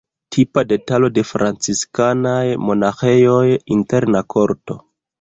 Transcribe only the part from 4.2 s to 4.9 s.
korto.